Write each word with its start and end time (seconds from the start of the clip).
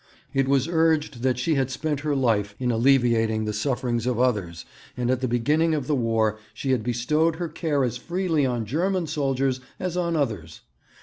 It 0.33 0.47
was 0.47 0.67
urged 0.67 1.21
that 1.21 1.37
she 1.37 1.53
had 1.53 1.69
spent 1.69 1.99
her 1.99 2.15
life 2.15 2.55
in 2.57 2.71
alleviating 2.71 3.45
the 3.45 3.53
sufferings 3.53 4.07
of 4.07 4.19
others, 4.19 4.65
and 4.97 5.11
at 5.11 5.21
the 5.21 5.27
beginning 5.27 5.75
of 5.75 5.85
the 5.85 5.93
War 5.93 6.39
she 6.55 6.71
had 6.71 6.81
bestowed 6.81 7.35
her 7.35 7.47
care 7.47 7.83
as 7.83 7.97
freely 7.97 8.43
on 8.43 8.65
German 8.65 9.05
soldiers 9.05 9.59
as 9.79 9.95
on 9.95 10.15
others. 10.15 10.61